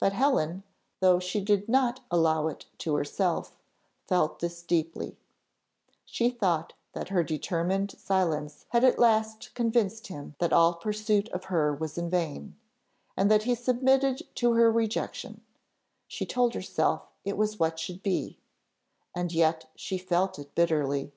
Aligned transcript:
But 0.00 0.14
Helen, 0.14 0.62
though 1.00 1.20
she 1.20 1.38
did 1.44 1.68
not 1.68 2.00
allow 2.10 2.46
it 2.48 2.64
to 2.78 2.94
herself, 2.94 3.58
felt 4.08 4.38
this 4.38 4.62
deeply: 4.62 5.18
she 6.06 6.30
thought 6.30 6.72
that 6.94 7.10
her 7.10 7.22
determined 7.22 7.90
silence 7.98 8.64
had 8.70 8.82
at 8.82 8.98
last 8.98 9.52
convinced 9.52 10.06
him 10.06 10.36
that 10.38 10.54
all 10.54 10.76
pursuit 10.76 11.28
of 11.32 11.44
her 11.52 11.74
was 11.74 11.98
vain; 11.98 12.56
and 13.14 13.30
that 13.30 13.42
he 13.42 13.54
submitted 13.54 14.26
to 14.36 14.54
her 14.54 14.72
rejection: 14.72 15.42
she 16.08 16.24
told 16.24 16.54
herself 16.54 17.10
it 17.22 17.36
was 17.36 17.58
what 17.58 17.78
should 17.78 18.02
be, 18.02 18.38
and 19.14 19.32
yet 19.32 19.68
she 19.76 19.98
felt 19.98 20.38
it 20.38 20.54
bitterly. 20.54 21.12